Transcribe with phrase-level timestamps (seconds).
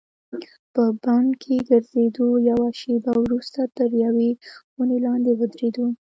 [0.73, 4.31] په بڼ کې ګرځېدو، یوه شیبه وروسته تر یوې
[4.77, 5.85] ونې لاندې ودریدو.